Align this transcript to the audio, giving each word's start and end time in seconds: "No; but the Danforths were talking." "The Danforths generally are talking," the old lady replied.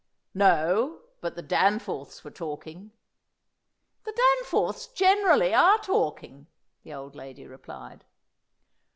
"No; 0.33 1.01
but 1.19 1.35
the 1.35 1.43
Danforths 1.43 2.23
were 2.23 2.31
talking." 2.31 2.89
"The 4.03 4.13
Danforths 4.35 4.87
generally 4.87 5.53
are 5.53 5.77
talking," 5.77 6.47
the 6.81 6.91
old 6.91 7.15
lady 7.15 7.45
replied. 7.45 8.03